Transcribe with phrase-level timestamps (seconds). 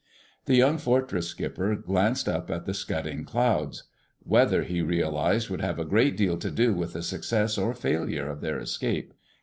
[0.45, 3.83] The young Fortress skipper glanced up at the scudding clouds.
[4.25, 8.27] Weather, he realized, would have a great deal to do with the success or failure
[8.27, 9.13] of their escape.